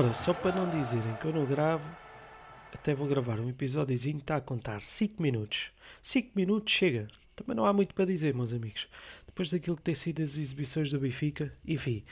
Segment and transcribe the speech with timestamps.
[0.00, 1.84] Pumba, só para não dizerem que eu não gravo,
[2.72, 5.70] até vou gravar um episódiozinho que está a contar 5 minutos.
[6.00, 7.06] 5 minutos chega.
[7.36, 8.88] Também não há muito para dizer, meus amigos.
[9.26, 12.02] Depois daquilo que tem sido as exibições do Benfica, enfim.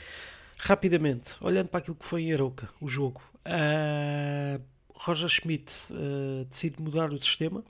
[0.59, 3.23] Rapidamente, olhando para aquilo que foi em Aroca, o jogo.
[3.46, 4.62] Uh,
[4.93, 7.65] Roger Schmidt uh, decide mudar o sistema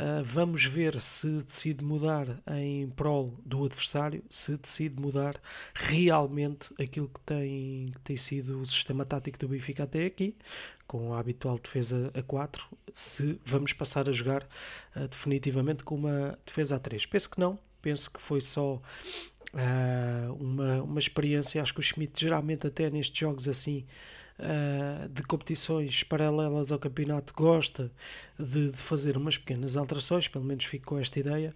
[0.00, 5.38] Uh, vamos ver se decide mudar em prol do adversário, se decide mudar
[5.74, 10.34] realmente aquilo que tem, que tem sido o sistema tático do Benfica até aqui,
[10.86, 12.64] com a habitual defesa a 4,
[12.94, 14.48] se vamos passar a jogar
[14.96, 17.04] uh, definitivamente com uma defesa a 3.
[17.04, 18.76] Penso que não, penso que foi só
[19.52, 21.60] uh, uma, uma experiência.
[21.60, 23.84] Acho que o Schmidt geralmente até nestes jogos assim
[24.40, 27.90] uh, de competições paralelas ao campeonato gosta
[28.38, 31.54] de, de, fazer umas pequenas alterações, pelo menos fico com esta ideia.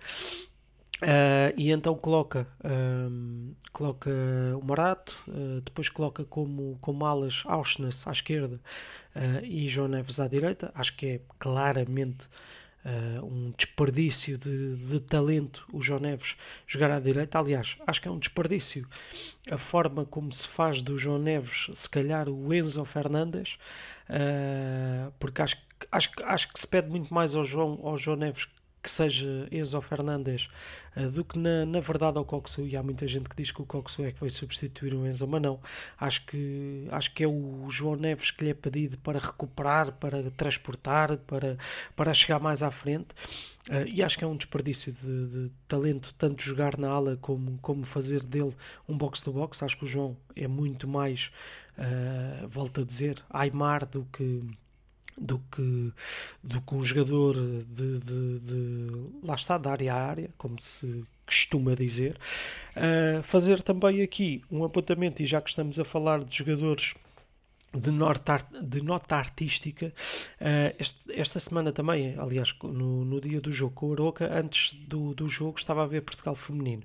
[1.02, 4.10] Uh, e então coloca, um, coloca
[4.56, 8.60] o Morato, uh, depois coloca como, como alas Auschwitz à esquerda
[9.44, 10.72] e João Neves à direita.
[10.74, 12.28] Acho que é claramente
[12.84, 17.38] uh, um desperdício de, de, talento o João Neves jogar à direita.
[17.38, 18.86] Aliás, acho que é um desperdício
[19.50, 23.58] a forma como se faz do João Neves, se calhar o Enzo Fernandes,
[24.08, 25.56] uh, porque acho,
[25.90, 28.46] acho, acho que se pede muito mais ao João, ao João Neves
[28.84, 30.46] que seja Enzo Fernandes
[30.94, 33.62] uh, do que na, na verdade ao Coxu e há muita gente que diz que
[33.62, 35.58] o Coxu é que vai substituir o Enzo, mas não.
[35.98, 40.30] Acho que, acho que é o João Neves que lhe é pedido para recuperar, para
[40.32, 41.56] transportar para,
[41.96, 43.08] para chegar mais à frente.
[43.70, 47.58] Uh, e acho que é um desperdício de, de, talento tanto jogar na ala como,
[47.62, 48.55] como fazer dele
[48.86, 51.30] um box-to-box, acho que o João é muito mais
[51.78, 54.42] uh, volto a dizer, Aymar do que
[55.17, 55.92] do que,
[56.42, 61.05] do que um jogador de, de, de lá está, de área a área, como se
[61.27, 62.19] costuma dizer.
[62.77, 66.95] Uh, fazer também aqui um apontamento, e já que estamos a falar de jogadores
[67.73, 69.92] de, nota, de nota artística.
[70.41, 74.74] Uh, este, esta semana também, aliás, no, no dia do jogo com o Aroca, antes
[74.74, 76.83] do, do jogo, estava a ver Portugal feminino.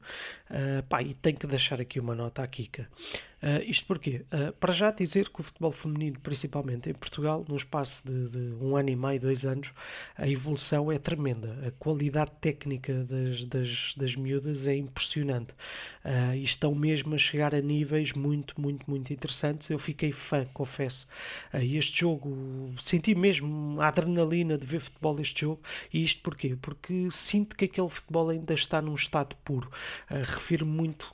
[0.50, 2.88] Uh, pá, e tenho que deixar aqui uma nota à Kika.
[3.42, 4.26] Uh, isto porquê?
[4.34, 8.64] Uh, para já dizer que o futebol feminino, principalmente em Portugal, no espaço de, de,
[8.64, 9.72] um ano e meio, dois anos,
[10.18, 11.58] a evolução é tremenda.
[11.66, 15.54] A qualidade técnica das, das, das miúdas é impressionante.
[16.04, 19.70] Uh, e estão mesmo a chegar a níveis muito, muito, muito interessantes.
[19.70, 21.08] Eu fiquei fã, confesso.
[21.54, 25.62] Uh, este jogo, senti mesmo a adrenalina de ver futebol este jogo.
[25.94, 26.58] E isto porquê?
[26.60, 29.70] Porque sinto que aquele futebol ainda está num estado puro.
[30.10, 31.14] Uh, refiro muito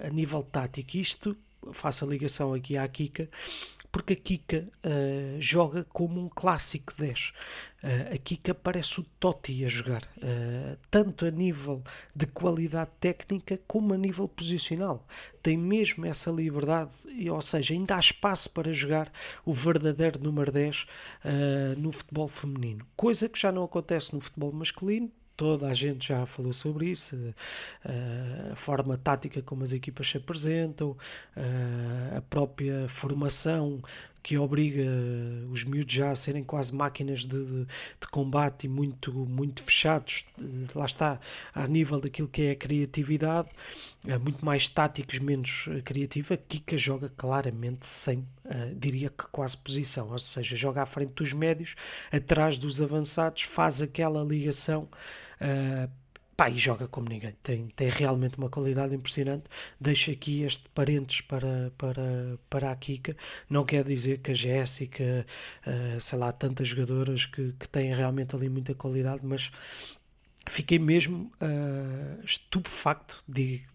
[0.00, 0.96] a nível tático.
[0.96, 1.36] Isto
[1.72, 3.28] faço a ligação aqui à Kika,
[3.96, 7.28] porque a Kika uh, joga como um clássico 10.
[7.28, 7.32] Uh,
[7.82, 11.82] eh, a Kika parece o Totti a jogar, uh, tanto a nível
[12.14, 15.06] de qualidade técnica como a nível posicional.
[15.42, 16.92] Tem mesmo essa liberdade,
[17.30, 19.10] ou seja, ainda há espaço para jogar
[19.46, 20.86] o verdadeiro número 10
[21.78, 26.24] no futebol feminino, coisa que já não acontece no futebol masculino toda a gente já
[26.26, 27.34] falou sobre isso,
[27.84, 30.96] eh, a forma tática como as equipas se apresentam,
[31.36, 33.82] eh, a própria formação
[34.26, 34.82] que obriga
[35.52, 40.24] os miúdos já a serem quase máquinas de, de, de, combate e muito, muito fechados,
[40.74, 41.20] lá está,
[41.54, 43.48] a nível daquilo que é a criatividade,
[44.20, 46.36] muito mais táticos, menos criativa.
[46.36, 51.32] Kika joga claramente sem, uh, diria que quase posição, ou seja, joga à frente dos
[51.32, 51.76] médios,
[52.10, 54.88] atrás dos avançados, faz aquela ligação
[55.40, 55.90] Uh,
[56.36, 57.34] pá, e joga como ninguém.
[57.42, 59.44] Tem, tem realmente uma qualidade impressionante.
[59.80, 63.16] Deixo aqui este parênteses para, para, para a Kika.
[63.48, 65.26] Não quer dizer que a Jéssica,
[65.66, 69.50] uh, sei lá, tantas jogadoras que, que têm realmente ali muita qualidade, mas
[70.48, 73.22] fiquei mesmo uh, estupefacto,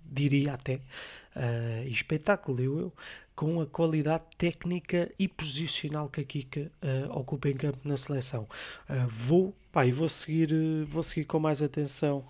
[0.06, 2.94] diria até, uh, espetáculo, eu, eu,
[3.42, 8.48] com a qualidade técnica e posicional que a Kika uh, ocupa em campo na seleção.
[8.88, 12.24] Uh, vou, pá, vou seguir, uh, vou seguir com mais atenção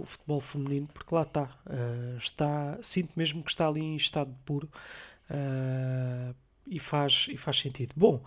[0.00, 1.48] o futebol feminino, porque lá está,
[2.18, 4.68] está, sinto mesmo que está ali em estado puro
[6.66, 7.92] e, faz, e faz sentido.
[7.96, 8.20] Bom,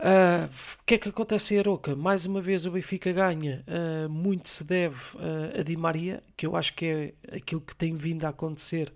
[0.00, 0.46] Uh,
[0.80, 1.96] o que é que acontece em Aroca?
[1.96, 3.64] Mais uma vez o Benfica ganha.
[3.66, 7.74] Uh, muito se deve uh, a Di Maria, que eu acho que é aquilo que
[7.74, 8.92] tem vindo a acontecer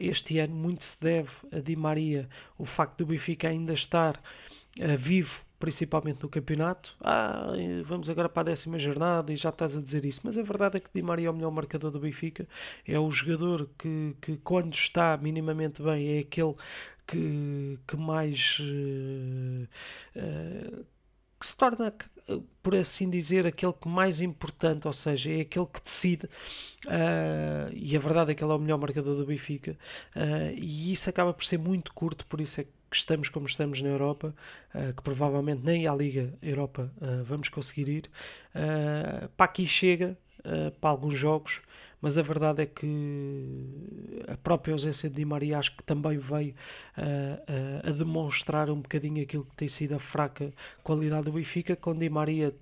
[0.00, 0.54] este ano.
[0.54, 4.18] Muito se deve a Di Maria o facto do Benfica ainda estar
[4.96, 6.96] vivo, principalmente no campeonato.
[7.02, 7.52] Ah,
[7.84, 10.22] vamos agora para a décima jornada e já estás a dizer isso.
[10.24, 12.48] Mas a verdade é que Di Maria é o melhor marcador do Benfica.
[12.86, 16.54] É o jogador que, que quando está minimamente bem, é aquele
[17.08, 19.68] que, que mais uh,
[20.16, 20.86] uh,
[21.40, 21.94] que se torna,
[22.62, 26.26] por assim dizer, aquele que mais importante, ou seja, é aquele que decide,
[26.86, 29.76] uh, e a verdade é que ele é o melhor marcador do Benfica,
[30.56, 33.88] e isso acaba por ser muito curto, por isso é que estamos como estamos na
[33.88, 34.34] Europa,
[34.74, 38.10] uh, que provavelmente nem à Liga Europa uh, vamos conseguir ir,
[38.54, 40.16] uh, para aqui chega
[40.80, 41.60] para alguns jogos,
[42.00, 42.86] mas a verdade é que
[44.30, 46.54] a própria ausência de Di Maria acho que também veio
[47.82, 50.52] a demonstrar um bocadinho aquilo que tem sido a fraca
[50.82, 52.54] qualidade do Benfica, com Di Maria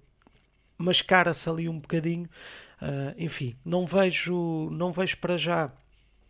[0.78, 2.28] mascara-se ali um bocadinho,
[3.18, 5.72] enfim, não vejo, não vejo para já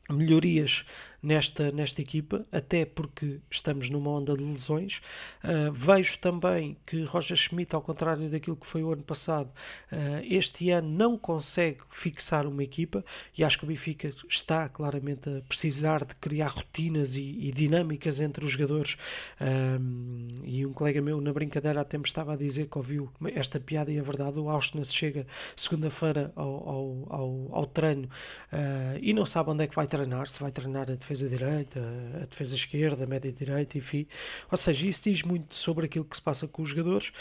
[0.09, 0.85] melhorias
[1.23, 5.01] nesta, nesta equipa, até porque estamos numa onda de lesões.
[5.43, 9.51] Uh, vejo também que Roger Schmidt, ao contrário daquilo que foi o ano passado,
[9.93, 13.05] uh, este ano não consegue fixar uma equipa
[13.37, 18.21] e acho que o Benfica está claramente a precisar de criar rotinas e, e dinâmicas
[18.21, 18.97] entre os jogadores.
[19.41, 23.59] Um, e um colega meu, na brincadeira, até me estava a dizer que ouviu esta
[23.59, 28.09] piada e a verdade: o Austin chega segunda-feira ao, ao, ao, ao treino
[28.53, 31.81] uh, e não sabe onde é que vai treinar, se vai treinar a defesa direita,
[32.23, 34.06] a defesa esquerda, a média direita, enfim.
[34.50, 37.12] Ou seja, isso diz muito sobre aquilo que se passa com os jogadores.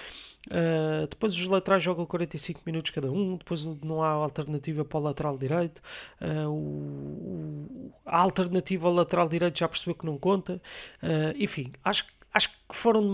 [0.47, 5.01] Uh, depois os laterais jogam 45 minutos cada um, depois não há alternativa para o
[5.01, 5.81] lateral direito.
[6.19, 10.61] Uh, o, a alternativa ao lateral direito já percebeu que não conta.
[11.01, 13.13] Uh, enfim, acho, acho que foram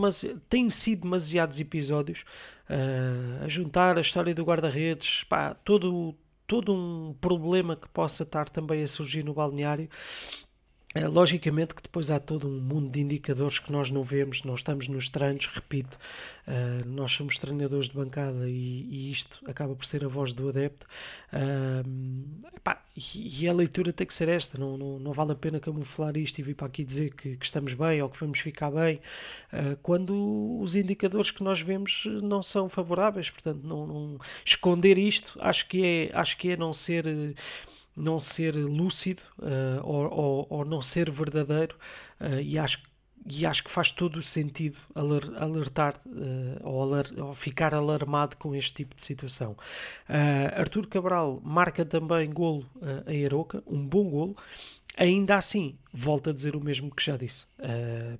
[0.49, 2.23] têm sido demasiados episódios
[3.43, 5.25] a juntar a história do guarda-redes,
[5.65, 6.15] todo,
[6.47, 9.89] todo um problema que possa estar também a surgir no balneário
[10.93, 14.89] logicamente que depois há todo um mundo de indicadores que nós não vemos, nós estamos
[14.89, 15.97] nos treinos, repito,
[16.47, 20.85] uh, nós somos treinadores de bancada e, isto acaba por ser a voz do adepto.
[22.55, 22.83] Epá,
[23.15, 26.39] e, a leitura tem que ser esta, não, não, não, vale a pena camuflar isto
[26.39, 28.99] e vir para aqui dizer que, que estamos bem ou que vamos ficar bem,
[29.81, 35.67] quando os indicadores que nós vemos não são favoráveis, portanto, não, não esconder isto acho
[35.67, 37.05] que é, acho que é não ser
[37.95, 41.75] não ser lúcido uh, ou, ou, ou, não ser verdadeiro
[42.19, 42.79] uh, e acho
[43.25, 48.55] e acho que faz todo o sentido alertar uh, ou, alar, ou, ficar alarmado com
[48.55, 49.51] este tipo de situação.
[50.09, 54.35] Uh, Artur Cabral marca também golo uh, em Aroca, um bom golo.
[54.97, 57.45] Ainda assim, volto a dizer o mesmo que já disse.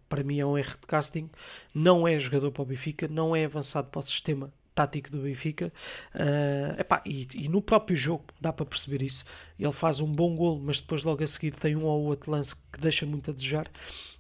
[0.07, 1.29] para mim é um erro de casting,
[1.75, 5.71] não é jogador para o Benfica, não é avançado para o sistema tático do Benfica.
[6.15, 9.23] Uh, epá, e, e, no próprio jogo dá para perceber isso.
[9.59, 12.56] Ele faz um bom golo, mas depois logo a seguir tem um ou outro lance
[12.56, 13.68] que deixa muito a desejar.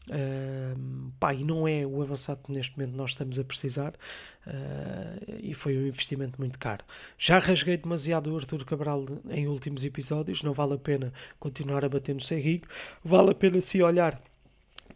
[0.07, 3.93] Uh, pá, e não é o avançado que neste momento nós estamos a precisar.
[4.45, 6.83] Uh, e foi um investimento muito caro.
[7.17, 10.43] Já rasguei demasiado o Arthur Cabral em últimos episódios.
[10.43, 12.61] Não vale a pena continuar a bater no ceguinho.
[13.03, 14.21] Vale a pena se olhar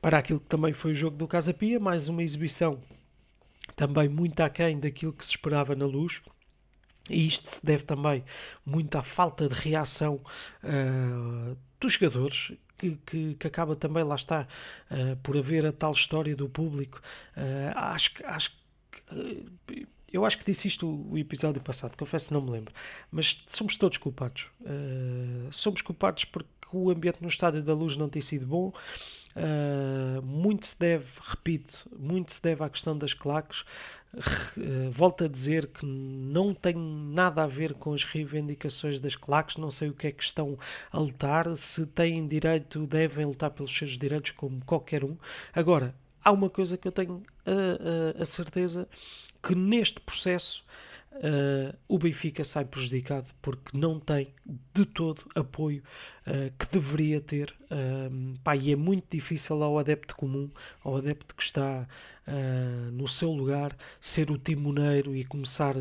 [0.02, 2.80] para aquilo que também foi o jogo do Casa Pia, mais uma exibição
[3.76, 6.22] também muito aquém daquilo que se esperava na luz.
[7.10, 8.24] E isto se deve também
[8.66, 10.22] muito à falta de reação
[10.64, 14.48] uh, dos jogadores, que, que, que, acaba também, lá está,
[14.90, 17.00] uh, por haver a tal história do público.
[17.38, 18.58] Uh, acho, acho
[18.92, 19.88] que.
[20.12, 22.74] eu acho que disse isto o episódio passado, confesso não me lembro,
[23.12, 24.48] mas somos todos culpados.
[25.52, 28.74] somos culpados porque o ambiente no Estádio da Luz não tem sido bom,
[29.36, 33.66] Uh, muito se deve, repito, muito se deve à questão das claques.
[34.58, 39.58] Uh, volto a dizer que não tem nada a ver com as reivindicações das claques,
[39.58, 40.58] não sei o que é que estão
[40.90, 45.18] a lutar, se têm direito, devem lutar pelos seus direitos como qualquer um.
[45.54, 48.88] Agora, há uma coisa que eu tenho a, a, a certeza
[49.44, 50.64] que neste processo
[51.16, 54.34] Uh, o Benfica sai prejudicado porque não tem
[54.74, 55.82] de todo apoio
[56.28, 57.56] uh, que deveria ter.
[57.72, 60.50] Uh, pá, e é muito difícil ao adepto comum,
[60.84, 61.88] ao adepto que está
[62.92, 65.76] no seu lugar, ser o timoneiro e começar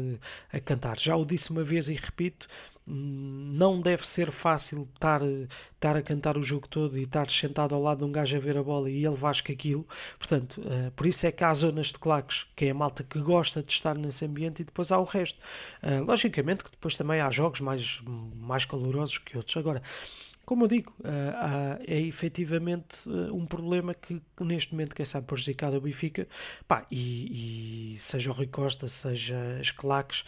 [0.53, 1.01] a cantar.
[1.01, 2.47] Já o disse uma vez e repito:
[2.87, 7.83] não deve ser fácil estar, estar a cantar o jogo todo e estar sentado ao
[7.83, 9.87] lado de um gajo a ver a bola e ele vasca aquilo.
[10.19, 13.19] Portanto, uh, por isso é que há zonas de claques, que é a malta que
[13.21, 15.41] gosta de estar nesse ambiente e depois há o resto.
[15.83, 18.03] Uh, logicamente que depois também há jogos mais,
[18.37, 19.57] mais calorosos que outros.
[19.57, 19.83] Agora,
[20.45, 25.77] como eu digo, uh, é efetivamente um problema que, que, neste momento quem sabe prejudicado
[25.77, 26.29] é o Benfica,
[26.69, 30.23] pá, e, e seja o Rui Costa, seja as claques,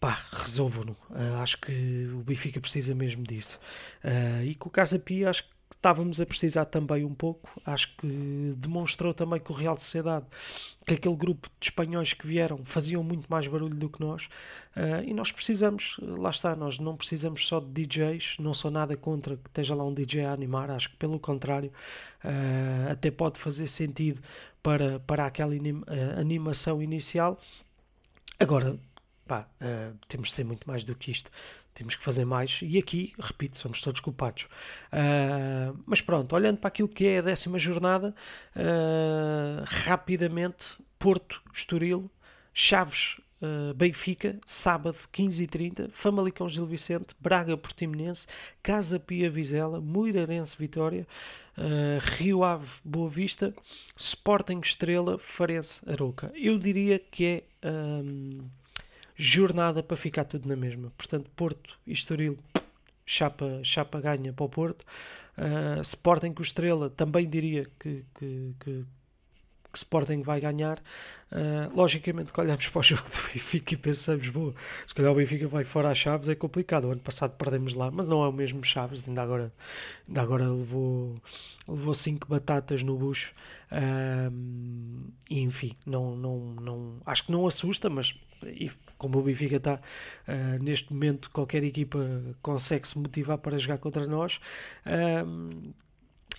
[0.00, 0.92] pá, resolvam-no.
[1.10, 3.58] Uh, acho que o Benfica precisa mesmo disso.
[4.04, 7.48] Uh, e com o Casa Pia, acho que estávamos a precisar também um pouco.
[7.64, 10.26] Acho que demonstrou também que o Real Sociedade,
[10.86, 14.24] que aquele grupo de espanhóis que vieram, faziam muito mais barulho do que nós.
[14.76, 18.96] Uh, e nós precisamos, lá está, nós não precisamos só de DJs, não sou nada
[18.96, 21.72] contra que esteja lá um DJ a animar, acho que pelo contrário,
[22.24, 24.20] uh, até pode fazer sentido
[24.62, 25.52] para, para aquela
[26.18, 27.40] animação inicial.
[28.38, 28.78] Agora,
[29.26, 31.30] pá, uh, temos de ser muito mais do que isto.
[31.74, 32.60] temos que fazer mais.
[32.62, 34.44] E aqui, repito, somos todos culpados.
[34.92, 38.14] Uh, mas pronto, olhando para aquilo que é a décima jornada,
[38.56, 42.10] uh, rapidamente, Porto, Estoril,
[42.54, 48.26] Chaves, uh, Benfica, sábado 15h30, Famalicão Gil Vicente, Braga Portimonense,
[48.62, 51.06] Casa Pia Vizela, Moreirense Vitória,
[51.58, 53.54] uh, Rio Ave Boa Vista,
[53.96, 56.32] Sporting Estrela, Farense Aroca.
[56.34, 58.48] Eu diria que é um,
[59.16, 60.92] jornada para ficar tudo na mesma.
[60.96, 62.38] Portanto, Porto e Estoril,
[63.04, 64.84] chapa, chapa ganha para o Porto.
[65.36, 68.84] Uh, Sporting com Estrela, também diria que, que, que,
[69.76, 70.82] que Sporting vai ganhar.
[71.30, 74.54] Uh, logicamente que olhamos para o jogo do Benfica e pensamos, boa,
[74.86, 76.86] se calhar o Benfica vai fora às Chaves, é complicado.
[76.86, 79.52] O ano passado perdemos lá, mas não é o mesmo Chaves, ainda agora,
[80.08, 81.20] ainda agora levou,
[81.68, 83.34] levou cinco batatas no bucho.
[83.70, 88.14] Uh, enfim, não, não, não, acho que não assusta, mas
[88.44, 91.98] e, como o Benfica está uh, neste momento, qualquer equipa
[92.40, 94.40] consegue se motivar para jogar contra nós.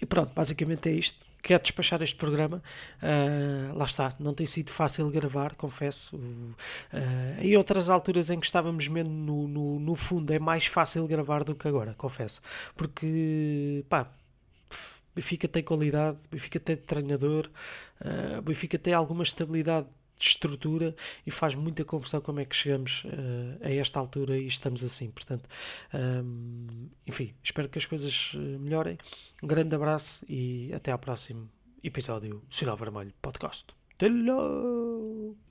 [0.01, 2.61] E pronto, basicamente é isto quero despachar este programa.
[3.01, 6.17] Uh, lá está, não tem sido fácil gravar, confesso.
[6.17, 6.55] Uh,
[7.39, 11.43] em outras alturas em que estávamos mesmo no, no, no, fundo, é mais fácil gravar
[11.43, 12.41] do que agora, confesso.
[12.75, 14.11] Porque, pá,
[15.15, 17.49] Benfica tem qualidade, Benfica tem treinador,
[18.01, 20.95] uh, Benfica tem alguma estabilidade de estrutura
[21.25, 25.11] e faz muita confusão como é que chegamos uh, a esta altura e estamos assim.
[25.11, 25.47] Portanto,
[25.93, 28.97] um, enfim, espero que as coisas eh, melhorem.
[29.41, 31.49] Um grande abraço e até ao próximo
[31.83, 33.65] episódio Sinal Vermelho Podcast.
[34.01, 34.96] Lá!